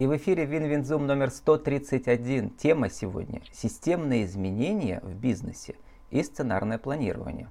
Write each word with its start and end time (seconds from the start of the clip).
И 0.00 0.06
в 0.06 0.16
эфире 0.16 0.46
WinWinZoom 0.46 1.06
номер 1.06 1.30
131. 1.30 2.48
Тема 2.56 2.88
сегодня– 2.88 3.42
системные 3.52 4.24
изменения 4.24 5.00
в 5.02 5.14
бизнесе 5.14 5.74
и 6.10 6.22
сценарное 6.22 6.78
планирование. 6.78 7.50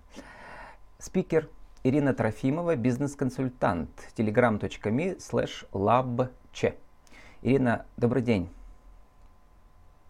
Спикер 0.98 1.48
Ирина 1.84 2.16
Трофимова, 2.16 2.76
бизнес-консультант, 2.76 3.92
telegram.me 4.18 5.18
slash 5.20 5.70
labche. 5.74 6.74
Ирина, 7.44 7.86
добрый 7.98 8.24
день. 8.24 8.50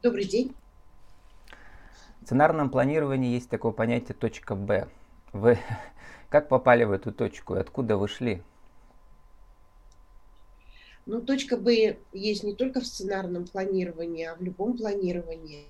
Добрый 0.01 0.23
день. 0.23 0.55
В 2.21 2.25
сценарном 2.27 2.69
планировании 2.69 3.33
есть 3.33 3.49
такое 3.49 3.73
понятие 3.73 4.15
точка 4.15 4.55
Б. 4.55 4.87
Вы 5.33 5.59
как 6.29 6.47
попали 6.47 6.85
в 6.85 6.93
эту 6.93 7.11
точку 7.11 7.57
и 7.57 7.59
откуда 7.59 7.97
вы 7.97 8.07
шли? 8.07 8.41
Ну, 11.09 11.21
точка 11.21 11.57
Б 11.57 11.97
есть 12.13 12.43
не 12.43 12.53
только 12.53 12.81
в 12.81 12.85
сценарном 12.85 13.47
планировании, 13.47 14.25
а 14.25 14.36
в 14.36 14.43
любом 14.43 14.77
планировании. 14.77 15.65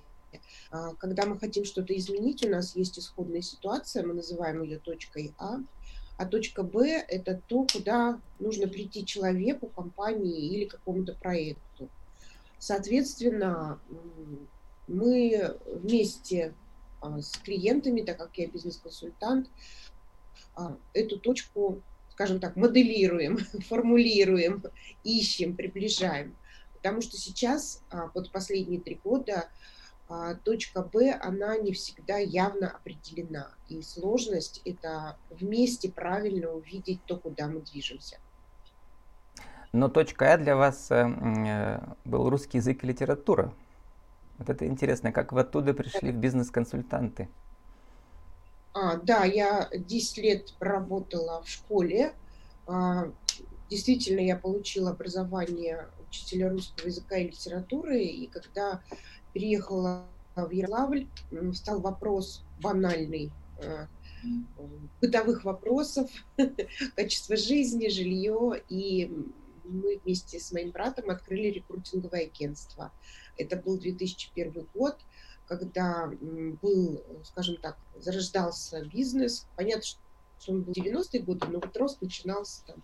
А, 0.70 0.94
когда 0.96 1.24
мы 1.24 1.38
хотим 1.38 1.64
что-то 1.64 1.96
изменить, 1.96 2.44
у 2.44 2.50
нас 2.50 2.76
есть 2.76 2.98
исходная 2.98 3.40
ситуация, 3.40 4.06
мы 4.06 4.12
называем 4.12 4.62
ее 4.62 4.78
точкой 4.78 5.32
А, 5.38 5.60
а 6.18 6.26
точка 6.26 6.62
Б– 6.62 6.86
это 7.08 7.40
то, 7.46 7.66
куда 7.72 8.20
нужно 8.38 8.68
прийти 8.68 9.06
человеку, 9.06 9.68
компании 9.68 10.54
или 10.54 10.66
какому-то 10.66 11.14
проекту. 11.14 11.88
Соответственно, 12.58 13.80
мы 14.88 15.56
вместе 15.64 16.52
а, 17.00 17.18
с 17.22 17.38
клиентами, 17.38 18.02
так 18.02 18.18
как 18.18 18.36
я 18.36 18.46
бизнес-консультант, 18.46 19.48
а, 20.54 20.76
эту 20.92 21.18
точку 21.18 21.80
скажем 22.20 22.38
так, 22.38 22.54
моделируем, 22.54 23.38
формулируем, 23.68 24.62
ищем, 25.04 25.56
приближаем. 25.56 26.36
Потому 26.74 27.00
что 27.00 27.16
сейчас, 27.16 27.82
а, 27.90 28.10
вот 28.14 28.30
последние 28.30 28.78
три 28.78 29.00
года, 29.02 29.48
а, 30.06 30.34
точка 30.34 30.82
Б, 30.82 31.12
она 31.12 31.56
не 31.56 31.72
всегда 31.72 32.18
явно 32.18 32.68
определена. 32.68 33.48
И 33.70 33.80
сложность– 33.80 34.60
это 34.66 35.16
вместе 35.30 35.90
правильно 35.90 36.50
увидеть 36.50 37.02
то, 37.06 37.16
куда 37.16 37.48
мы 37.48 37.60
движемся. 37.62 38.18
Но 39.72 39.88
точка 39.88 40.34
А 40.34 40.36
для 40.36 40.56
вас 40.56 40.90
э, 40.90 40.96
э, 40.96 41.80
был 42.04 42.28
русский 42.28 42.58
язык 42.58 42.84
и 42.84 42.86
литература. 42.86 43.54
Вот 44.36 44.50
это 44.50 44.66
интересно, 44.66 45.10
как 45.10 45.32
вы 45.32 45.40
оттуда 45.40 45.72
пришли 45.72 46.12
в 46.12 46.16
бизнес-консультанты? 46.16 47.30
А, 48.72 48.96
да, 48.96 49.24
я 49.24 49.68
10 49.72 50.18
лет 50.18 50.54
проработала 50.58 51.42
в 51.42 51.48
школе. 51.48 52.14
А, 52.66 53.10
действительно, 53.68 54.20
я 54.20 54.36
получила 54.36 54.90
образование 54.90 55.88
учителя 56.08 56.50
русского 56.50 56.86
языка 56.86 57.16
и 57.16 57.28
литературы, 57.28 58.02
и 58.02 58.26
когда 58.28 58.82
переехала 59.32 60.06
в 60.36 60.50
Ярославль, 60.50 61.08
стал 61.54 61.80
вопрос 61.80 62.44
банальный 62.60 63.32
а, 63.62 63.88
бытовых 65.00 65.44
вопросов, 65.44 66.10
качество 66.96 67.36
жизни, 67.36 67.88
жилье, 67.88 68.62
и 68.68 69.10
мы 69.64 70.00
вместе 70.04 70.38
с 70.38 70.52
моим 70.52 70.70
братом 70.70 71.10
открыли 71.10 71.48
рекрутинговое 71.48 72.26
агентство. 72.26 72.92
Это 73.36 73.56
был 73.56 73.78
2001 73.78 74.68
год 74.74 74.98
когда 75.50 76.08
был, 76.62 77.02
скажем 77.24 77.56
так, 77.56 77.76
зарождался 77.98 78.84
бизнес. 78.84 79.48
Понятно, 79.56 79.82
что 79.82 80.52
он 80.52 80.62
был 80.62 80.72
90-е 80.72 81.22
годы, 81.22 81.48
но 81.48 81.58
вот 81.58 81.76
рост 81.76 82.00
начинался 82.00 82.64
там 82.66 82.82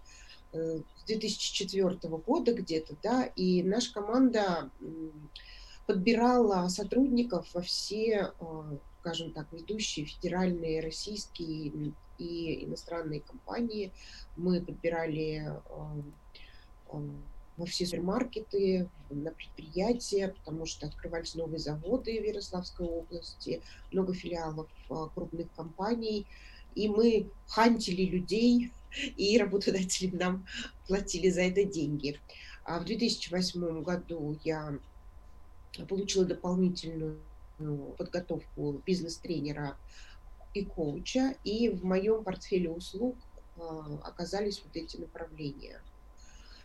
э, 0.53 0.81
с 0.97 1.05
2004 1.05 1.97
года 2.27 2.53
где-то, 2.53 2.97
да, 3.05 3.22
и 3.37 3.62
наша 3.62 3.94
команда 3.94 4.69
подбирала 5.87 6.67
сотрудников 6.67 7.47
во 7.55 7.62
все, 7.62 8.33
э, 8.41 8.78
скажем 9.00 9.33
так, 9.33 9.47
ведущие 9.53 10.05
федеральные, 10.05 10.81
российские 10.81 11.93
и 12.19 12.65
иностранные 12.65 13.21
компании. 13.21 13.93
Мы 14.37 14.60
подбирали 14.60 15.53
э, 16.91 16.98
во 17.56 17.67
все 17.67 17.87
супермаркеты, 17.87 18.89
на 19.11 19.31
предприятия, 19.31 20.28
потому 20.28 20.67
что 20.67 20.87
открывались 20.87 21.34
новые 21.34 21.59
заводы 21.59 22.21
в 22.21 22.25
Ярославской 22.25 22.87
области, 22.87 23.62
много 23.93 24.15
филиалов 24.15 24.69
а, 24.91 25.09
крупных 25.09 25.53
компаний, 25.55 26.27
и 26.75 26.89
мы 26.89 27.31
хантили 27.47 28.03
людей, 28.03 28.72
и 29.16 29.39
работодатели 29.39 30.15
нам 30.15 30.47
платили 30.87 31.31
за 31.31 31.43
это 31.43 31.65
деньги. 31.65 32.21
А 32.65 32.81
в 32.81 32.84
2008 32.84 33.83
году 33.83 34.39
я 34.45 34.78
получила 35.89 36.25
дополнительную 36.25 37.21
подготовку 37.97 38.83
бизнес-тренера 38.84 39.77
и 40.53 40.65
коуча, 40.65 41.37
и 41.45 41.69
в 41.69 41.84
моем 41.84 42.25
портфеле 42.25 42.71
услуг 42.71 43.16
а, 43.56 44.00
оказались 44.03 44.62
вот 44.65 44.77
эти 44.77 44.97
направления– 44.97 45.81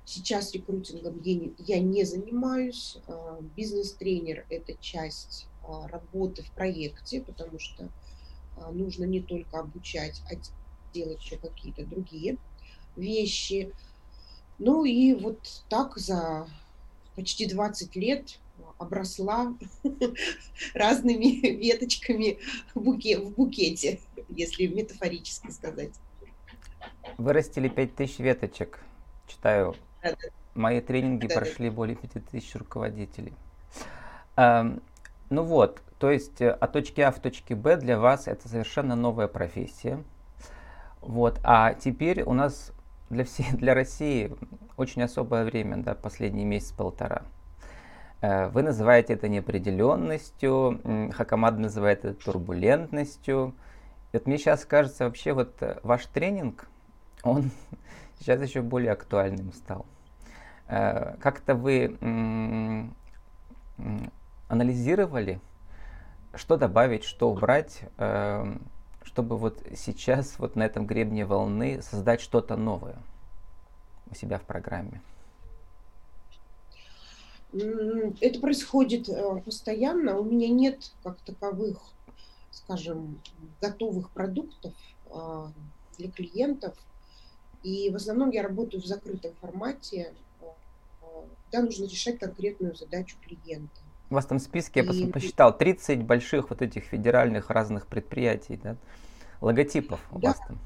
Сейчас 0.06 0.53
рекрутингом 0.53 1.22
я 1.23 1.79
не 1.79 2.03
занимаюсь. 2.03 2.97
А, 3.07 3.39
бизнес-тренер– 3.56 4.45
это 4.50 4.73
часть 4.81 5.47
а, 5.63 5.88
работы 5.88 6.44
в 6.44 6.51
проекте, 6.51 7.22
потому 7.22 7.59
что 7.59 7.89
а, 8.57 8.72
нужно 8.72 9.06
не 9.06 9.22
только 9.22 9.59
обучать, 9.59 10.22
а 10.29 10.35
делать 10.94 11.23
еще 11.23 11.38
какие-то 11.38 11.85
другие 11.85 12.38
вещи. 12.95 13.72
Ну 14.59 14.85
и 14.85 15.13
вот 15.13 15.63
так 15.69 15.97
за 15.97 16.47
почти 17.16 17.47
20 17.47 17.95
лет 17.95 18.39
обросла 18.78 19.56
разными 20.73 21.47
веточками 21.47 22.39
в 22.73 23.29
букете, 23.31 24.00
если 24.29 24.68
метафорически 24.68 25.51
сказать. 25.51 25.94
Вырастили 27.18 27.69
5000 27.69 28.19
веточек. 28.19 28.83
Читаю 29.28 29.75
Мои 30.53 30.81
тренинги 30.81 31.28
прошли 31.28 31.69
более 31.69 31.95
5000 31.95 32.56
руководителей. 32.56 33.34
Эм, 34.35 34.81
ну 35.29 35.44
вот, 35.44 35.81
то 35.97 36.12
есть 36.12 36.41
э, 36.41 36.50
от 36.50 36.73
точки 36.73 37.01
А 37.01 37.12
в 37.12 37.19
точке 37.19 37.56
Б 37.56 37.78
для 37.78 37.97
вас 37.97 38.28
это 38.28 38.50
совершенно 38.50 38.95
новая 38.95 39.28
профессия. 39.28 40.03
Вот, 41.00 41.39
а 41.44 41.73
теперь 41.73 42.23
у 42.23 42.34
нас 42.34 42.73
для 43.09 43.23
всей, 43.23 43.45
для 43.53 43.73
России 43.73 44.35
очень 44.78 45.03
особое 45.03 45.45
время, 45.45 45.78
да, 45.78 45.95
последний 45.95 46.45
месяц-полтора. 46.45 47.23
Э, 48.22 48.47
вы 48.47 48.63
называете 48.63 49.13
это 49.13 49.28
неопределенностью, 49.28 50.81
Хакамад 51.13 51.57
называет 51.57 52.06
это 52.06 52.13
турбулентностью. 52.13 53.53
И 54.12 54.18
вот 54.18 54.28
мне 54.28 54.38
сейчас 54.38 54.66
кажется, 54.66 55.06
вообще 55.06 55.33
вот 55.33 55.62
э, 55.62 55.79
ваш 55.83 56.06
тренинг, 56.07 56.68
он 57.23 57.51
сейчас 58.19 58.41
еще 58.41 58.61
более 58.61 58.91
актуальным 58.91 59.53
стал. 59.53 59.85
Э, 60.67 61.17
как-то 61.17 61.55
вы 61.55 61.97
анализировали, 64.47 65.39
что 66.35 66.57
добавить, 66.57 67.03
что 67.03 67.31
убрать, 67.31 67.81
э, 67.97 68.57
чтобы 69.03 69.37
вот 69.37 69.63
сейчас 69.75 70.37
вот 70.39 70.55
на 70.55 70.63
этом 70.63 70.85
гребне 70.85 71.25
волны 71.25 71.81
создать 71.81 72.21
что-то 72.21 72.55
новое 72.55 72.97
у 74.09 74.15
себя 74.15 74.38
в 74.38 74.43
программе? 74.43 75.01
Это 77.53 78.39
происходит 78.39 79.09
э, 79.09 79.41
постоянно. 79.43 80.17
У 80.17 80.23
меня 80.23 80.47
нет 80.47 80.91
как 81.03 81.17
таковых, 81.21 81.79
скажем, 82.51 83.19
готовых 83.59 84.09
продуктов 84.11 84.73
для 85.97 86.09
клиентов– 86.09 86.73
и 87.63 87.89
в 87.89 87.95
основном 87.95 88.31
я 88.31 88.44
работаю 88.44 88.81
в 88.81 88.85
закрытом 88.85 89.33
формате, 89.39 90.13
когда 91.51 91.66
нужно 91.66 91.85
решать 91.85 92.19
конкретную 92.19 92.75
задачу 92.75 93.18
клиента. 93.21 93.81
У 94.09 94.15
вас 94.15 94.25
там 94.25 94.39
в 94.39 94.41
списке, 94.41 94.81
и... 94.81 94.94
я 94.94 95.07
посчитал, 95.07 95.57
30 95.57 96.03
больших 96.03 96.50
вот 96.50 96.62
этих 96.62 96.83
федеральных 96.83 97.50
разных 97.50 97.88
предприятий, 97.88 98.59
да? 98.62 98.75
логотипов 99.41 100.00
у 100.12 100.19
да. 100.19 100.30
вас 100.30 100.38
там. 100.47 100.59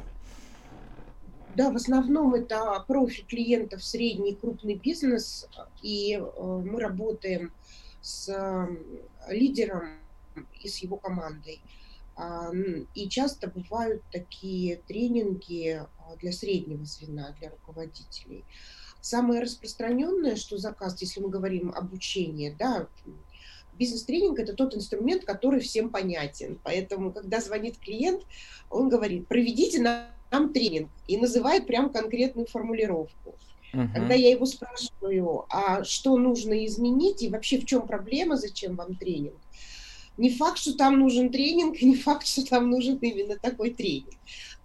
Да, 1.55 1.71
в 1.71 1.75
основном 1.75 2.33
это 2.33 2.83
профиль 2.85 3.25
клиентов 3.25 3.83
средний 3.83 4.31
и 4.31 4.35
крупный 4.35 4.75
бизнес, 4.75 5.47
и 5.81 6.19
э, 6.19 6.61
мы 6.65 6.81
работаем 6.81 7.53
с 8.01 8.27
э, 8.27 9.31
лидером 9.31 9.99
и 10.61 10.67
с 10.67 10.79
его 10.79 10.97
командой. 10.97 11.61
И 12.93 13.09
часто 13.09 13.47
бывают 13.49 14.01
такие 14.11 14.77
тренинги 14.87 15.81
а, 15.99 16.15
для 16.15 16.31
среднего 16.31 16.85
звена, 16.85 17.35
для 17.39 17.49
руководителей. 17.49 18.45
Самое 19.01 19.41
распространенное, 19.41 20.35
что 20.37 20.57
заказ, 20.57 20.99
если 21.01 21.19
мы 21.19 21.29
говорим 21.29 21.71
обучение, 21.71 22.55
да, 22.57 22.87
бизнес-тренинг– 23.77 24.39
это 24.39 24.53
тот 24.53 24.75
инструмент, 24.75 25.25
который 25.25 25.59
всем 25.59 25.89
понятен. 25.89 26.57
Поэтому, 26.63 27.11
когда 27.11 27.41
звонит 27.41 27.77
клиент, 27.77 28.23
он 28.69 28.89
говорит, 28.89 29.27
проведите 29.27 29.81
нам 29.81 30.53
тренинг 30.53 30.89
и 31.07 31.17
называет 31.17 31.67
прям 31.67 31.89
конкретную 31.91 32.47
формулировку. 32.47 33.35
Угу. 33.73 33.89
Когда 33.93 34.13
я 34.13 34.31
его 34.31 34.45
спрашиваю, 34.45 35.45
а 35.49 35.83
что 35.83 36.17
нужно 36.17 36.65
изменить 36.65 37.21
и 37.21 37.29
вообще 37.29 37.59
в 37.59 37.65
чем 37.65 37.85
проблема, 37.85 38.37
зачем 38.37 38.75
вам 38.75 38.95
тренинг, 38.95 39.35
не 40.17 40.29
факт, 40.29 40.57
что 40.57 40.75
там 40.75 40.99
нужен 40.99 41.31
тренинг, 41.31 41.81
не 41.81 41.95
факт, 41.95 42.27
что 42.27 42.45
там 42.45 42.69
нужен 42.69 42.97
именно 42.97 43.37
такой 43.37 43.71
тренинг. 43.71 44.13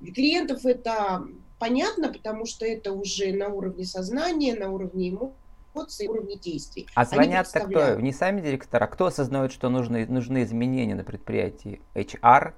Для 0.01 0.13
клиентов 0.13 0.65
это 0.65 1.27
понятно, 1.59 2.13
потому 2.13 2.47
что 2.47 2.65
это 2.65 2.93
уже 2.93 3.33
на 3.33 3.49
уровне 3.49 3.85
сознания, 3.85 4.55
на 4.55 4.71
уровне 4.71 5.11
эмоций, 5.11 6.07
на 6.07 6.13
уровне 6.13 6.37
действий. 6.37 6.87
А 6.95 7.05
звонят-то 7.05 7.61
кто? 7.61 8.01
Не 8.01 8.13
сами 8.13 8.41
директора? 8.41 8.87
Кто 8.87 9.07
осознает, 9.07 9.53
что 9.53 9.69
нужны, 9.69 10.07
нужны 10.07 10.43
изменения 10.43 10.95
на 10.95 11.05
предприятии? 11.05 11.81
HR? 11.95 12.55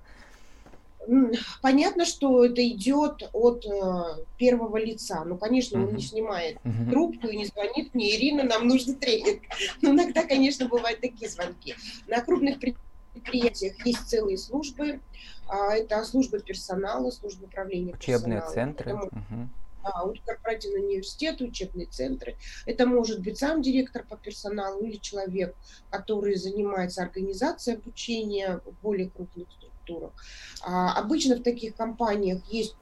Понятно, 1.60 2.04
что 2.04 2.44
это 2.44 2.66
идет 2.66 3.28
от 3.32 3.66
э, 3.66 4.24
первого 4.38 4.76
лица. 4.76 5.24
Ну, 5.24 5.36
конечно, 5.36 5.78
uh-huh. 5.78 5.88
он 5.88 5.94
не 5.96 6.02
снимает 6.02 6.58
uh-huh. 6.62 6.90
трубку 6.90 7.28
и 7.28 7.36
не 7.36 7.46
звонит 7.46 7.94
мне, 7.94 8.16
Ирина, 8.16 8.44
нам 8.44 8.68
нужен 8.68 8.94
тренинг. 8.94 9.42
Но 9.80 9.90
иногда, 9.90 10.22
конечно, 10.24 10.68
бывают 10.68 11.00
такие 11.00 11.28
звонки. 11.28 11.74
На 12.06 12.20
крупных 12.20 12.60
предприятиях 12.60 13.84
есть 13.84 14.08
целые 14.08 14.38
службы. 14.38 15.00
А, 15.48 15.74
это 15.74 16.04
служба 16.04 16.38
персонала, 16.38 17.10
служба 17.10 17.44
управления 17.44 17.94
Учебные 17.94 18.40
персоналом. 18.40 18.54
центры. 18.54 18.90
Это, 18.92 19.06
uh-huh. 19.06 19.48
А, 19.84 20.08
корпоративный 20.24 20.84
университет, 20.84 21.40
учебные 21.40 21.86
центры. 21.86 22.36
Это 22.66 22.86
может 22.86 23.20
быть 23.20 23.38
сам 23.38 23.62
директор 23.62 24.04
по 24.08 24.16
персоналу 24.16 24.84
или 24.84 24.96
человек, 24.96 25.56
который 25.90 26.36
занимается 26.36 27.02
организацией 27.02 27.76
обучения 27.76 28.60
в 28.64 28.82
более 28.82 29.10
крупных 29.10 29.48
структурах. 29.92 30.12
А, 30.64 30.94
обычно 30.94 31.36
в 31.36 31.42
таких 31.42 31.74
компаниях 31.74 32.42
есть 32.48 32.76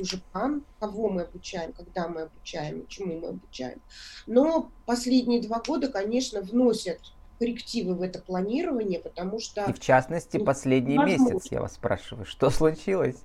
уже 0.00 0.18
план, 0.32 0.64
кого 0.80 1.08
мы 1.08 1.22
обучаем, 1.22 1.72
когда 1.72 2.08
мы 2.08 2.22
обучаем, 2.22 2.86
чему 2.88 3.20
мы 3.20 3.28
обучаем. 3.28 3.80
Но 4.26 4.70
последние 4.86 5.40
два 5.40 5.60
года, 5.60 5.88
конечно, 5.88 6.40
вносят 6.40 7.00
коррективы 7.38 7.94
в 7.94 8.02
это 8.02 8.20
планирование, 8.20 9.00
потому 9.00 9.38
что... 9.38 9.64
И 9.64 9.72
в 9.72 9.80
частности, 9.80 10.36
ну, 10.36 10.44
последний 10.44 10.96
возможно. 10.96 11.34
месяц, 11.34 11.52
я 11.52 11.60
вас 11.60 11.74
спрашиваю, 11.74 12.26
что 12.26 12.50
случилось? 12.50 13.18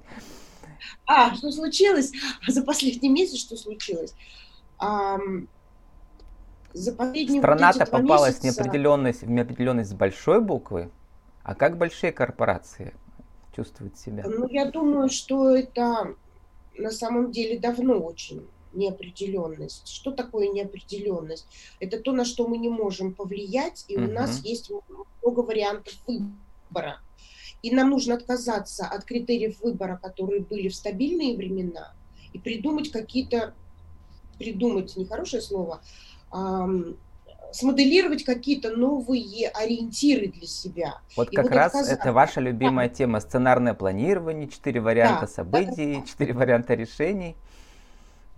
А, 1.05 1.35
что 1.35 1.51
случилось? 1.51 2.11
За 2.47 2.63
последний 2.63 3.09
месяц 3.09 3.39
что 3.39 3.55
случилось? 3.55 4.13
А, 4.77 5.17
за 6.73 6.93
последние 6.93 7.41
Страна-то 7.41 7.85
попалась 7.87 8.43
месяца... 8.43 8.61
в 8.61 8.65
неопределенность, 8.65 9.21
в 9.23 9.29
неопределенность 9.29 9.89
с 9.89 9.93
большой 9.93 10.39
буквы, 10.39 10.91
а 11.43 11.55
как 11.55 11.77
большие 11.77 12.11
корпорации 12.11 12.93
чувствуют 13.59 13.97
себя? 13.97 14.23
Ну, 14.27 14.47
я 14.49 14.65
думаю, 14.71 15.09
что 15.09 15.55
это 15.55 16.15
на 16.77 16.91
самом 16.91 17.31
деле 17.31 17.59
давно 17.59 17.99
очень 17.99 18.45
неопределенность. 18.73 19.87
Что 19.87 20.11
такое 20.11 20.49
неопределенность? 20.49 21.45
Это 21.79 21.99
то, 21.99 22.11
на 22.11 22.25
что 22.25 22.47
мы 22.47 22.57
не 22.57 22.69
можем 22.69 23.13
повлиять, 23.13 23.85
и 23.87 23.95
uh-huh. 23.95 24.09
у 24.09 24.11
нас 24.11 24.43
есть 24.43 24.71
много 25.21 25.39
вариантов 25.41 25.93
выбора. 26.07 26.99
И 27.61 27.71
нам 27.71 27.89
нужно 27.89 28.15
отказаться 28.15 28.85
от 28.85 29.03
критериев 29.03 29.59
выбора, 29.61 29.99
которые 30.01 30.41
были 30.41 30.69
в 30.69 30.75
стабильные 30.75 31.35
времена, 31.35 31.93
и 32.31 32.39
придумать 32.39 32.91
какие-то, 32.91 33.53
придумать, 34.37 34.95
нехорошее 34.95 35.41
слово, 35.41 35.81
эм, 36.31 36.97
смоделировать 37.51 38.23
какие-то 38.23 38.75
новые 38.75 39.49
ориентиры 39.49 40.27
для 40.27 40.47
себя. 40.47 41.01
Вот 41.15 41.31
и 41.31 41.35
как 41.35 41.45
вот 41.45 41.53
раз 41.53 41.67
отказаться. 41.67 41.93
это 41.93 42.13
ваша 42.13 42.41
любимая 42.41 42.89
да. 42.89 42.95
тема 42.95 43.19
сценарное 43.19 43.73
планирование, 43.73 44.47
четыре 44.47 44.81
варианта 44.81 45.21
да, 45.21 45.27
событий, 45.27 46.03
четыре 46.07 46.33
да. 46.33 46.39
варианта 46.39 46.73
решений. 46.73 47.35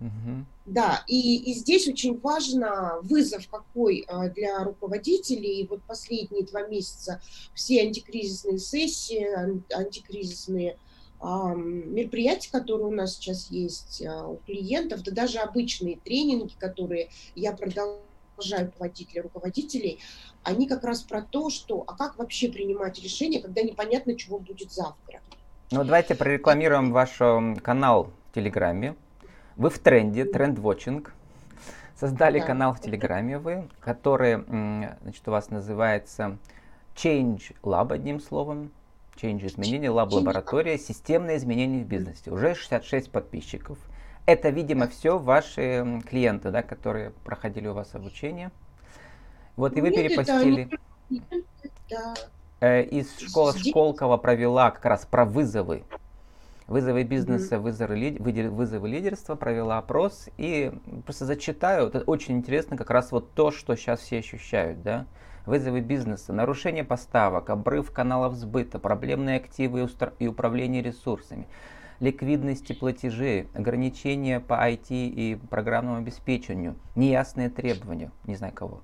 Угу. 0.00 0.44
Да, 0.66 1.04
и, 1.06 1.36
и 1.36 1.54
здесь 1.54 1.86
очень 1.88 2.18
важно 2.18 2.98
вызов 3.02 3.46
какой 3.48 4.04
а, 4.08 4.28
для 4.28 4.64
руководителей. 4.64 5.60
И 5.60 5.66
вот 5.68 5.82
последние 5.82 6.44
два 6.44 6.66
месяца 6.66 7.20
все 7.54 7.82
антикризисные 7.82 8.58
сессии, 8.58 9.24
антикризисные 9.72 10.76
а, 11.20 11.54
мероприятия, 11.54 12.50
которые 12.50 12.86
у 12.88 12.90
нас 12.90 13.14
сейчас 13.14 13.48
есть 13.50 14.02
а, 14.04 14.26
у 14.26 14.38
клиентов, 14.38 15.02
да 15.04 15.12
даже 15.12 15.38
обычные 15.38 15.96
тренинги, 15.96 16.54
которые 16.58 17.10
я 17.36 17.52
продолжаю 17.52 18.00
проводить 18.36 19.10
для 19.12 19.22
руководителей, 19.22 19.98
они 20.42 20.66
как 20.66 20.84
раз 20.84 21.02
про 21.02 21.22
то, 21.22 21.50
что 21.50 21.84
а 21.86 21.96
как 21.96 22.18
вообще 22.18 22.48
принимать 22.48 23.02
решения, 23.02 23.40
когда 23.40 23.62
непонятно, 23.62 24.16
чего 24.16 24.38
будет 24.38 24.72
завтра. 24.72 25.20
Ну, 25.70 25.84
давайте 25.84 26.14
прорекламируем 26.14 26.92
ваш 26.92 27.18
канал 27.62 28.10
в 28.30 28.34
Телеграме. 28.34 28.94
Вы 29.56 29.70
в 29.70 29.78
тренде, 29.78 30.24
тренд-вотчинг. 30.24 31.14
Создали 31.98 32.40
да. 32.40 32.46
канал 32.46 32.74
в 32.74 32.80
Телеграме 32.80 33.38
вы, 33.38 33.68
который, 33.80 34.42
значит, 34.44 35.26
у 35.26 35.30
вас 35.30 35.50
называется 35.50 36.36
Change 36.96 37.54
Lab, 37.62 37.92
одним 37.92 38.20
словом. 38.20 38.72
Change 39.16 39.46
изменения, 39.46 39.88
Lab 39.88 40.08
лаборатория, 40.10 40.78
системные 40.78 41.36
изменения 41.36 41.84
в 41.84 41.86
бизнесе. 41.86 42.30
Уже 42.30 42.54
66 42.54 43.10
подписчиков. 43.10 43.78
Это, 44.26 44.50
видимо, 44.50 44.88
все 44.88 45.18
ваши 45.18 46.00
клиенты, 46.08 46.50
да, 46.50 46.62
которые 46.62 47.10
проходили 47.24 47.68
у 47.68 47.74
вас 47.74 47.94
обучение. 47.94 48.50
Вот, 49.56 49.76
и 49.76 49.80
вы 49.80 49.90
Нет, 49.90 49.96
перепостили. 49.96 50.70
Э, 52.60 52.82
из 52.84 53.18
школы 53.18 53.52
Школкова 53.58 54.16
провела 54.16 54.70
как 54.70 54.84
раз 54.84 55.04
про 55.04 55.24
вызовы 55.24 55.82
Вызовы 56.68 57.02
бизнеса, 57.02 57.58
вызовы, 57.58 58.16
вызовы 58.18 58.88
лидерства, 58.88 59.34
провела 59.34 59.78
опрос 59.78 60.28
и 60.38 60.72
просто 61.04 61.26
зачитаю, 61.26 61.88
это 61.88 62.00
очень 62.00 62.36
интересно, 62.36 62.76
как 62.76 62.90
раз 62.90 63.10
вот 63.12 63.32
то, 63.34 63.50
что 63.50 63.74
сейчас 63.76 64.00
все 64.00 64.20
ощущают, 64.20 64.82
да. 64.82 65.06
Вызовы 65.44 65.80
бизнеса, 65.80 66.32
нарушение 66.32 66.84
поставок, 66.84 67.50
обрыв 67.50 67.90
каналов 67.90 68.36
сбыта, 68.36 68.78
проблемные 68.78 69.36
активы 69.36 69.86
и 70.20 70.28
управление 70.28 70.82
ресурсами, 70.82 71.48
ликвидности 72.02 72.74
платежей, 72.74 73.48
ограничения 73.54 74.40
по 74.40 74.54
IT 74.68 74.88
и 74.90 75.38
программному 75.48 75.98
обеспечению, 75.98 76.76
неясные 76.96 77.48
требования, 77.48 78.10
не 78.26 78.34
знаю 78.34 78.52
кого. 78.52 78.82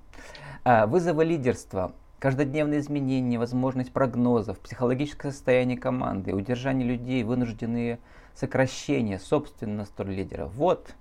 А, 0.63 0.87
вызовы 0.87 1.25
лидерства, 1.25 1.93
Каждодневные 2.19 2.81
изменения, 2.81 3.39
возможность 3.39 3.93
прогнозов, 3.93 4.59
психологическое 4.59 5.31
состояние 5.31 5.77
команды, 5.77 6.33
удержание 6.33 6.85
людей, 6.85 7.23
вынужденные 7.23 7.97
сокращения, 8.35 9.19
собственный 9.19 9.75
настрой 9.75 10.15
лидера. 10.15 10.47
Вот 10.47 10.93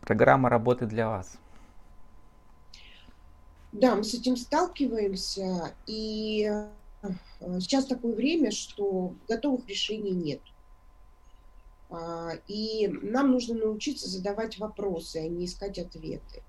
программа 0.00 0.48
работы 0.48 0.86
для 0.86 1.08
вас. 1.08 1.38
Да, 3.70 3.94
мы 3.94 4.02
с 4.02 4.14
этим 4.14 4.36
сталкиваемся, 4.36 5.72
и 5.86 6.52
э, 7.02 7.60
сейчас 7.60 7.86
такое 7.86 8.16
время, 8.16 8.50
что 8.50 9.14
готовых 9.28 9.68
решений 9.68 10.10
нет. 10.10 10.40
А, 11.92 12.38
и 12.48 12.88
нам 12.88 13.32
нужно 13.32 13.54
научиться 13.54 14.08
задавать 14.08 14.58
вопросы, 14.58 15.18
а 15.18 15.28
не 15.28 15.44
искать 15.44 15.78
ответы 15.78 16.42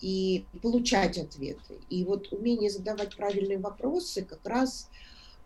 и 0.00 0.44
получать 0.60 1.18
ответы. 1.18 1.78
И 1.88 2.04
вот 2.04 2.32
умение 2.32 2.68
задавать 2.68 3.16
правильные 3.16 3.58
вопросы 3.58 4.24
как 4.24 4.44
раз 4.44 4.90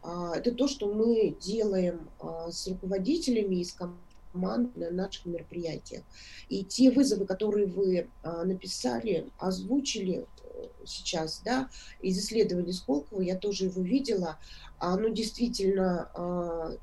а, 0.03 0.37
это 0.37 0.53
то, 0.53 0.67
что 0.67 0.93
мы 0.93 1.37
делаем 1.39 2.09
а, 2.19 2.51
с 2.51 2.67
руководителями 2.67 3.57
и 3.57 3.65
с 3.65 3.75
команд 3.75 4.75
на 4.77 4.91
наших 4.91 5.27
мероприятиях. 5.27 6.03
И 6.49 6.65
те 6.65 6.91
вызовы, 6.91 7.27
которые 7.27 7.67
вы 7.67 8.09
написали, 8.23 9.29
озвучили 9.39 10.25
э, 10.45 10.67
сейчас, 10.87 11.43
да, 11.45 11.69
из 12.01 12.17
исследования 12.17 12.73
Сколково, 12.73 13.23
я 13.23 13.37
тоже 13.37 13.65
его 13.65 13.83
видела, 13.83 14.39
оно 14.79 15.09
действительно 15.09 16.79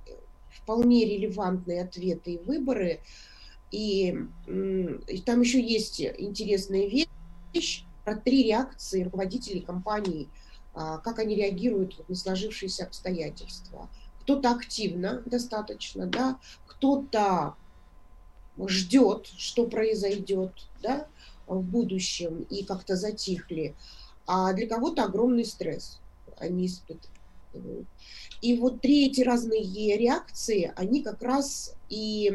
вполне 0.62 1.06
релевантные 1.06 1.84
ответы 1.84 2.34
и 2.34 2.38
выборы. 2.38 3.02
И, 3.72 4.18
и 4.48 5.22
там 5.26 5.42
еще 5.42 5.62
есть 5.62 6.02
интересная 6.02 6.88
вещь, 6.88 7.84
про 8.06 8.16
три 8.16 8.44
реакции 8.44 9.04
руководителей 9.04 9.60
компании, 9.60 10.30
а, 10.74 11.00
как 11.00 11.20
они 11.20 11.36
реагируют 11.36 12.08
на 12.08 12.16
сложившиеся 12.16 12.86
обстоятельства. 12.86 13.90
Кто-то 14.22 14.52
активно 14.52 15.24
достаточно, 15.26 16.06
да, 16.06 16.40
кто-то 16.68 17.56
ждет, 18.66 19.28
что 19.38 19.68
произойдет 19.68 20.54
да, 20.82 21.08
в 21.48 21.62
будущем, 21.62 22.44
и 22.44 22.64
как-то 22.64 22.96
затихли, 22.96 23.76
а 24.26 24.54
для 24.54 24.68
кого-то 24.68 25.04
огромный 25.04 25.46
стресс 25.46 26.00
они 26.38 26.68
испытывают. 26.68 27.17
И 28.42 28.58
вот 28.58 28.82
три 28.82 29.08
эти 29.08 29.22
разные 29.22 29.98
реакции, 29.98 30.72
они 30.76 31.02
как 31.02 31.22
раз 31.24 31.76
и, 31.90 32.32